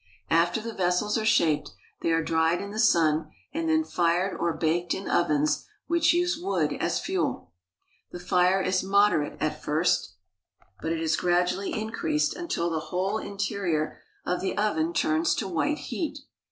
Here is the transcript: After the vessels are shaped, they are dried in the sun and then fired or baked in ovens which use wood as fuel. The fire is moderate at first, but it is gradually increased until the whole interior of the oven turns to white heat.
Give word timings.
After 0.31 0.59
the 0.61 0.73
vessels 0.73 1.15
are 1.15 1.25
shaped, 1.27 1.75
they 2.01 2.11
are 2.11 2.23
dried 2.23 2.59
in 2.59 2.71
the 2.71 2.79
sun 2.79 3.29
and 3.53 3.69
then 3.69 3.83
fired 3.83 4.35
or 4.35 4.51
baked 4.51 4.95
in 4.95 5.07
ovens 5.07 5.67
which 5.85 6.11
use 6.11 6.39
wood 6.41 6.73
as 6.79 6.99
fuel. 6.99 7.51
The 8.09 8.19
fire 8.19 8.59
is 8.59 8.81
moderate 8.81 9.37
at 9.39 9.61
first, 9.61 10.15
but 10.81 10.91
it 10.91 10.99
is 11.01 11.15
gradually 11.15 11.79
increased 11.79 12.35
until 12.35 12.71
the 12.71 12.79
whole 12.89 13.19
interior 13.19 13.99
of 14.25 14.41
the 14.41 14.57
oven 14.57 14.91
turns 14.91 15.35
to 15.35 15.47
white 15.47 15.77
heat. 15.77 16.17